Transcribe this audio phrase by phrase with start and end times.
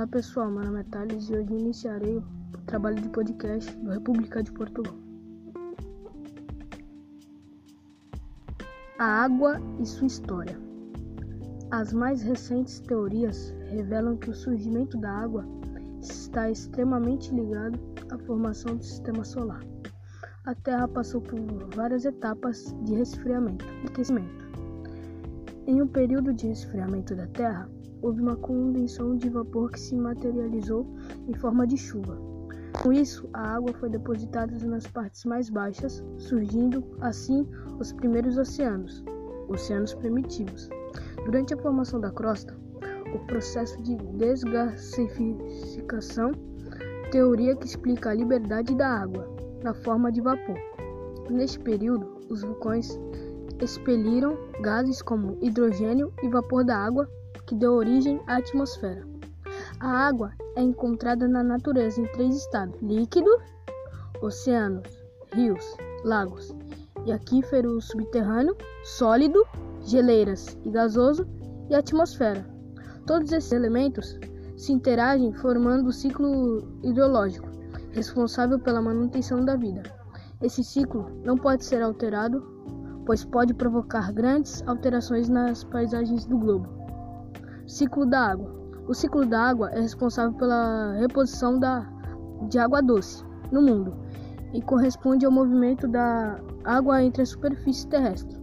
[0.00, 4.42] Olá pessoal, meu nome é Thales e hoje iniciarei o trabalho de podcast do República
[4.42, 4.94] de Portugal.
[8.98, 10.58] A água e sua história.
[11.70, 15.44] As mais recentes teorias revelam que o surgimento da água
[16.00, 17.78] está extremamente ligado
[18.10, 19.62] à formação do sistema solar.
[20.46, 21.38] A Terra passou por
[21.76, 24.48] várias etapas de resfriamento e aquecimento.
[25.66, 27.68] Em um período de resfriamento da Terra,
[28.02, 30.86] houve uma condensação de vapor que se materializou
[31.28, 32.18] em forma de chuva.
[32.82, 37.46] Com isso, a água foi depositada nas partes mais baixas, surgindo assim
[37.78, 39.04] os primeiros oceanos,
[39.48, 40.68] oceanos primitivos.
[41.24, 42.56] Durante a formação da crosta,
[43.14, 46.32] o processo de desgasificação,
[47.10, 49.26] teoria que explica a liberdade da água
[49.62, 50.56] na forma de vapor.
[51.28, 52.96] Neste período, os vulcões
[53.60, 57.08] expeliram gases como hidrogênio e vapor da água
[57.50, 59.04] que deu origem à atmosfera.
[59.80, 63.28] A água é encontrada na natureza em três estados: líquido,
[64.22, 64.86] oceanos,
[65.32, 66.54] rios, lagos,
[67.04, 69.44] e aquífero subterrâneo, sólido,
[69.82, 71.26] geleiras e gasoso,
[71.68, 72.46] e atmosfera.
[73.04, 74.16] Todos esses elementos
[74.56, 77.48] se interagem formando o ciclo hidrológico,
[77.90, 79.82] responsável pela manutenção da vida.
[80.40, 82.40] Esse ciclo não pode ser alterado,
[83.04, 86.79] pois pode provocar grandes alterações nas paisagens do globo.
[87.70, 88.52] Ciclo da água.
[88.88, 91.88] O ciclo da água é responsável pela reposição da,
[92.48, 93.94] de água doce no mundo
[94.52, 98.36] e corresponde ao movimento da água entre a superfície terrestre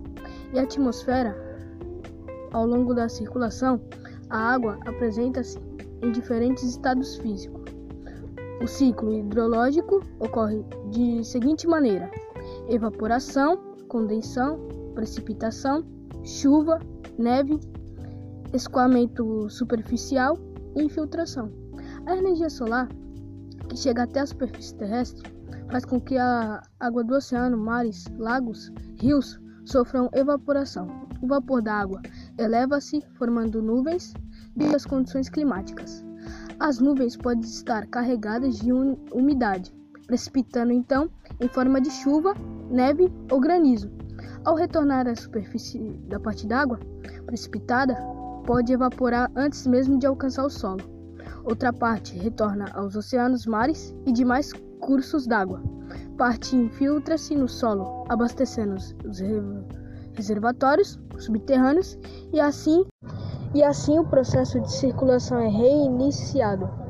[0.54, 1.36] e a atmosfera.
[2.54, 3.82] Ao longo da circulação,
[4.30, 5.60] a água apresenta-se
[6.02, 7.66] em diferentes estados físicos.
[8.64, 12.10] O ciclo hidrológico ocorre de seguinte maneira:
[12.70, 13.58] evaporação,
[13.90, 14.58] condensação,
[14.96, 15.84] precipitação,
[16.24, 16.80] chuva,
[17.20, 17.60] neve
[18.54, 20.38] escoamento superficial
[20.76, 21.52] e infiltração.
[22.06, 22.88] A energia solar,
[23.70, 25.30] que chega até a superfície terrestre,
[25.70, 30.88] faz com que a água do oceano, mares, lagos, rios sofram evaporação.
[31.22, 32.02] O vapor da água
[32.38, 34.14] eleva-se, formando nuvens
[34.56, 36.06] devido às condições climáticas.
[36.60, 38.72] As nuvens podem estar carregadas de
[39.12, 39.74] umidade,
[40.06, 41.10] precipitando então
[41.40, 42.34] em forma de chuva,
[42.70, 43.92] neve ou granizo.
[44.46, 46.80] Ao retornar à superfície da parte d'água
[47.26, 47.96] precipitada,
[48.48, 50.82] pode evaporar antes mesmo de alcançar o solo.
[51.44, 55.62] Outra parte retorna aos oceanos, mares e demais cursos d'água.
[56.18, 59.22] Parte infiltra-se no solo, abastecendo os
[60.14, 61.98] reservatórios subterrâneos
[62.34, 62.86] e assim
[63.54, 66.87] e assim o processo de circulação é reiniciado.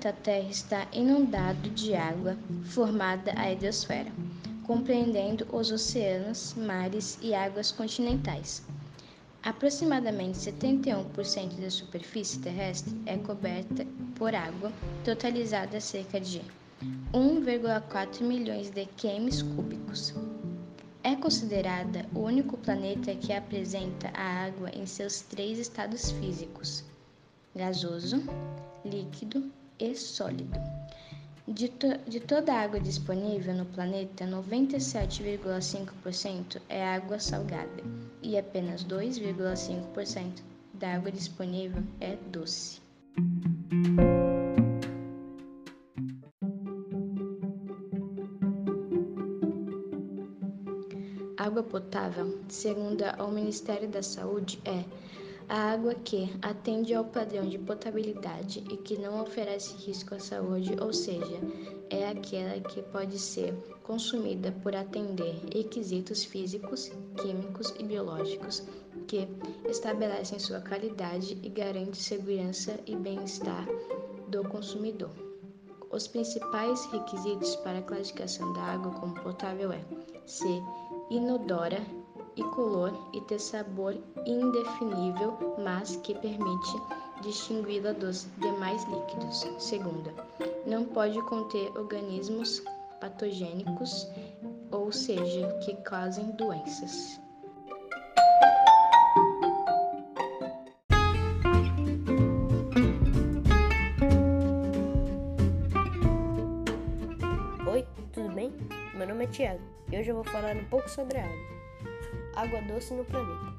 [0.00, 2.34] Planeta Terra está inundado de água
[2.64, 4.10] formada a hidrosfera,
[4.66, 8.62] compreendendo os oceanos, mares e águas continentais.
[9.42, 14.72] Aproximadamente 71% da superfície terrestre é coberta por água,
[15.04, 16.40] totalizada cerca de
[17.12, 20.14] 1,4 milhões de km cúbicos.
[21.02, 26.84] É considerada o único planeta que apresenta a água em seus três estados físicos:
[27.54, 28.22] gasoso,
[28.82, 30.58] líquido e sólido.
[31.48, 37.82] De, to de toda a água disponível no planeta, 97,5% é água salgada
[38.22, 40.42] e apenas 2,5%
[40.74, 42.80] da água disponível é doce.
[51.36, 54.84] Água potável, segundo o Ministério da Saúde, é
[55.50, 60.76] a água que atende ao padrão de potabilidade e que não oferece risco à saúde,
[60.80, 61.40] ou seja,
[61.90, 63.52] é aquela que pode ser
[63.82, 68.62] consumida por atender requisitos físicos, químicos e biológicos
[69.08, 69.26] que
[69.68, 73.66] estabelecem sua qualidade e garante segurança e bem-estar
[74.28, 75.10] do consumidor.
[75.90, 79.84] Os principais requisitos para a classificação da água como potável é
[80.24, 80.62] ser
[81.10, 81.84] inodora,
[82.36, 83.96] incolor e ter sabor
[84.26, 86.82] indefinível, mas que permite
[87.22, 89.46] distingui-la dos demais líquidos.
[89.58, 90.12] Segunda,
[90.66, 92.62] não pode conter organismos
[93.00, 94.08] patogênicos,
[94.70, 97.20] ou seja, que causem doenças.
[107.66, 108.52] Oi, tudo bem?
[108.94, 111.59] Meu nome é Tiago e hoje eu vou falar um pouco sobre a água.
[112.40, 113.52] Água doce no planeta.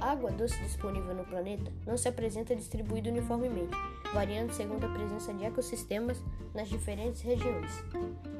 [0.00, 3.76] A água doce disponível no planeta não se apresenta distribuída uniformemente,
[4.14, 6.24] variando segundo a presença de ecossistemas
[6.54, 7.70] nas diferentes regiões.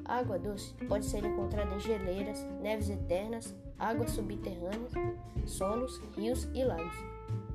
[0.06, 4.94] A água doce pode ser encontrada em geleiras, neves eternas, águas subterrâneas,
[5.44, 6.96] solos, rios e lagos.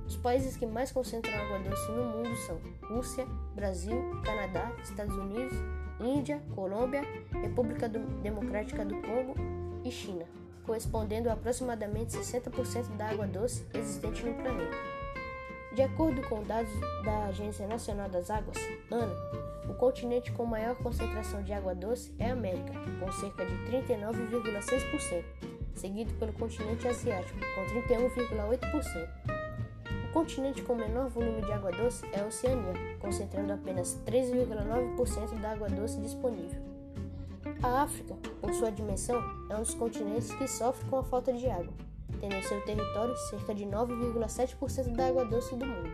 [0.05, 3.25] Os países que mais concentram água doce no mundo são Rússia,
[3.55, 5.57] Brasil, Canadá, Estados Unidos,
[5.99, 7.01] Índia, Colômbia,
[7.41, 9.33] República Democrática do Congo
[9.83, 10.25] e China,
[10.67, 14.75] correspondendo a aproximadamente 60% da água doce existente no planeta.
[15.73, 16.71] De acordo com dados
[17.05, 18.57] da Agência Nacional das Águas,
[18.91, 19.15] ANA,
[19.69, 25.23] o continente com maior concentração de água doce é a América, com cerca de 39,6%,
[25.75, 29.07] seguido pelo continente asiático, com 31,8%.
[30.09, 35.51] O continente com menor volume de água doce é a Oceania, concentrando apenas 3,9% da
[35.51, 36.66] água doce disponível.
[37.61, 39.19] A África, por sua dimensão,
[39.49, 41.73] é um dos continentes que sofre com a falta de água,
[42.19, 45.89] tendo em seu território cerca de 9,7% da água doce do mundo.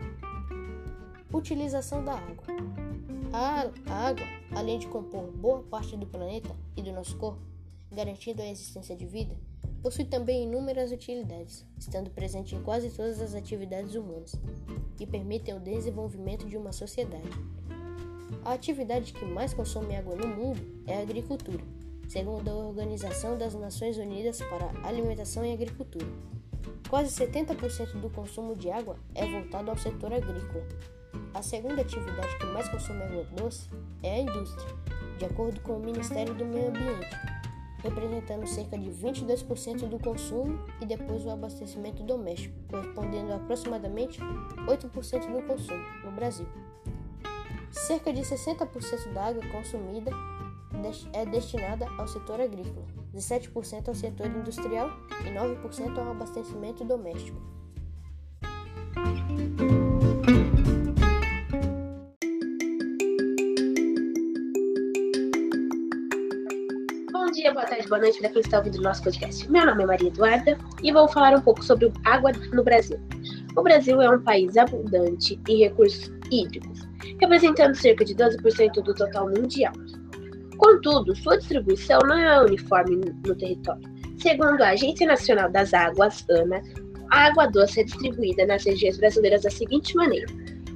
[1.32, 2.44] Utilização da água.
[3.32, 3.70] A,
[4.08, 7.40] água, além de compor boa parte do planeta e do nosso corpo,
[7.90, 9.34] garantindo a existência de vida,
[9.82, 14.34] possui também inúmeras utilidades, estando presente em quase todas as atividades humanas,
[14.96, 17.28] que permitem o desenvolvimento de uma sociedade.
[18.42, 21.62] A atividade que mais consome água no mundo é a agricultura,
[22.08, 26.06] segundo a Organização das Nações Unidas para Alimentação e Agricultura.
[26.88, 30.64] Quase 70% do consumo de água é voltado ao setor agrícola.
[31.32, 33.68] A segunda atividade que mais consome água doce
[34.02, 34.74] é a indústria,
[35.18, 37.10] de acordo com o Ministério do Meio Ambiente,
[37.82, 44.20] representando cerca de 22% do consumo e depois o abastecimento doméstico, correspondendo a aproximadamente
[44.66, 46.46] 8% do consumo no Brasil.
[47.74, 50.10] Cerca de 60% da água consumida
[51.12, 54.90] é destinada ao setor agrícola, 17% ao setor industrial
[55.24, 57.36] e 9% ao abastecimento doméstico.
[67.12, 69.50] Bom dia, boa tarde, boa noite para quem está ouvindo o nosso podcast.
[69.50, 72.98] Meu nome é Maria Eduarda e vou falar um pouco sobre água no Brasil.
[73.56, 76.73] O Brasil é um país abundante em recursos hídricos,
[77.24, 79.72] representando cerca de 12% do total mundial.
[80.58, 83.82] Contudo, sua distribuição não é uniforme no território.
[84.18, 86.62] Segundo a Agência Nacional das Águas, ANA,
[87.10, 90.26] a água doce é distribuída nas regiões brasileiras da seguinte maneira: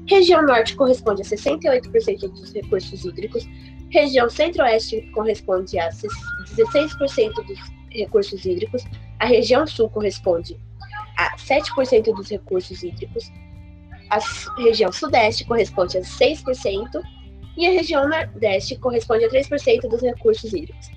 [0.06, 3.48] região norte corresponde a 68% dos recursos hídricos,
[3.90, 7.58] região centro-oeste corresponde a 16% dos
[7.90, 8.84] recursos hídricos,
[9.20, 10.58] a região sul corresponde
[11.16, 13.30] a 7% dos recursos hídricos,
[14.10, 14.18] a
[14.60, 17.02] região sudeste corresponde a 6%,
[17.56, 20.90] e a região Nordeste corresponde a 3% dos recursos hídricos.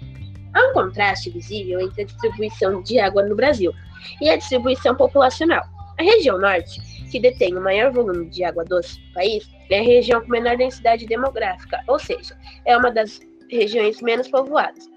[0.54, 3.74] Há um contraste visível entre a distribuição de água no Brasil
[4.22, 5.64] e a distribuição populacional.
[6.00, 6.80] A região Norte,
[7.10, 10.58] que detém o maior volume de água doce do país, é a região com menor
[10.58, 13.20] densidade demográfica, ou seja, é uma das
[13.50, 14.88] regiões menos povoadas,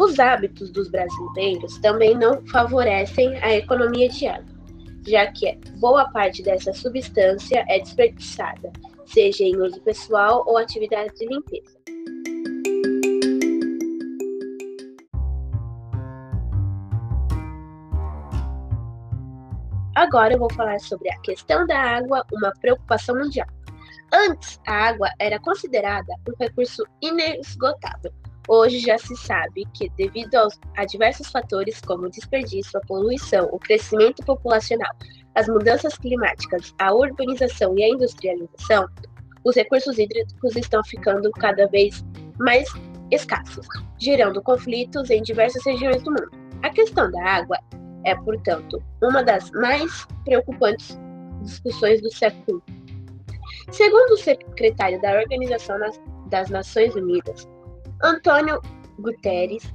[0.00, 4.58] Os hábitos dos brasileiros também não favorecem a economia de água,
[5.06, 8.72] já que boa parte dessa substância é desperdiçada,
[9.04, 11.78] seja em uso pessoal ou atividade de limpeza.
[19.94, 23.48] Agora eu vou falar sobre a questão da água, uma preocupação mundial.
[24.10, 28.10] Antes, a água era considerada um recurso inesgotável,
[28.48, 33.48] Hoje já se sabe que, devido aos, a diversos fatores como o desperdício, a poluição,
[33.52, 34.92] o crescimento populacional,
[35.34, 38.86] as mudanças climáticas, a urbanização e a industrialização,
[39.44, 42.04] os recursos hídricos estão ficando cada vez
[42.38, 42.68] mais
[43.10, 43.66] escassos,
[43.98, 46.30] gerando conflitos em diversas regiões do mundo.
[46.62, 47.58] A questão da água
[48.04, 50.98] é, portanto, uma das mais preocupantes
[51.42, 52.62] discussões do século.
[53.70, 55.78] Segundo o secretário da Organização
[56.26, 57.48] das Nações Unidas,
[58.02, 58.62] Antônio
[58.98, 59.74] Guterres,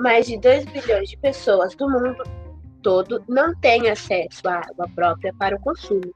[0.00, 2.22] mais de 2 bilhões de pessoas do mundo
[2.82, 6.14] todo não têm acesso à água própria para o consumo.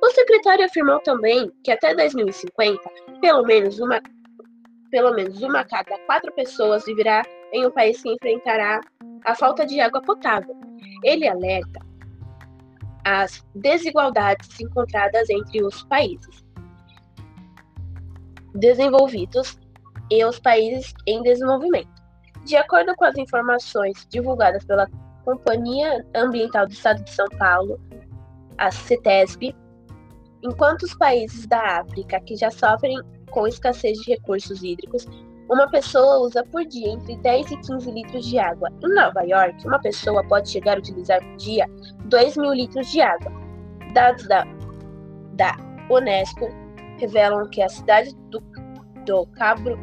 [0.00, 2.80] O secretário afirmou também que até 2050,
[3.20, 4.00] pelo menos uma,
[4.90, 7.22] pelo menos uma cada quatro pessoas viverá
[7.52, 8.80] em um país que enfrentará
[9.24, 10.56] a falta de água potável.
[11.02, 11.80] Ele alerta
[13.04, 16.44] as desigualdades encontradas entre os países
[18.54, 19.58] desenvolvidos
[20.10, 21.88] e os países em desenvolvimento.
[22.44, 24.88] De acordo com as informações divulgadas pela
[25.24, 27.78] Companhia Ambiental do Estado de São Paulo,
[28.58, 29.54] a CETESB,
[30.42, 32.98] enquanto os países da África que já sofrem
[33.30, 35.06] com escassez de recursos hídricos,
[35.50, 38.68] uma pessoa usa por dia entre 10 e 15 litros de água.
[38.82, 41.66] Em Nova York, uma pessoa pode chegar a utilizar por dia
[42.04, 43.32] 2 mil litros de água.
[43.92, 44.44] Dados da,
[45.32, 45.56] da
[45.90, 46.48] Unesco
[46.98, 48.40] revelam que a cidade do,
[49.04, 49.76] do Cabo,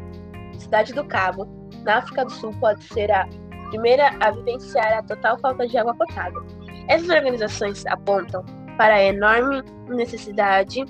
[0.58, 1.46] cidade do Cabo,
[1.84, 3.26] na África do Sul, pode ser a
[3.68, 6.44] primeira a vivenciar a total falta de água potável.
[6.88, 8.44] Essas organizações apontam
[8.76, 10.84] para a enorme necessidade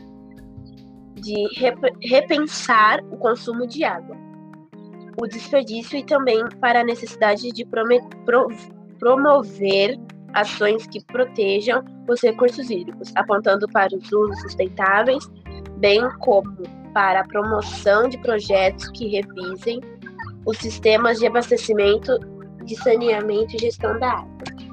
[1.17, 1.49] de
[2.03, 4.17] repensar o consumo de água,
[5.21, 7.67] o desperdício e também para a necessidade de
[9.01, 9.99] promover
[10.35, 15.29] ações que protejam os recursos hídricos, apontando para os usos sustentáveis,
[15.77, 16.51] bem como
[16.93, 19.81] para a promoção de projetos que revisem
[20.47, 22.19] os sistemas de abastecimento,
[22.65, 24.68] de saneamento e gestão da água.